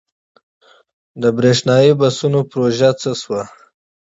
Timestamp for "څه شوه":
3.01-3.41